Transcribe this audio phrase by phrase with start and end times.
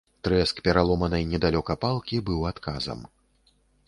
[0.27, 2.99] Трэск пераломанай недалёка палкі быў адказам.